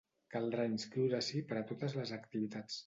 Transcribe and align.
Caldrà 0.35 0.65
inscriure-s’hi 0.69 1.45
per 1.53 1.61
a 1.61 1.65
totes 1.73 1.99
les 2.03 2.19
activitats. 2.21 2.79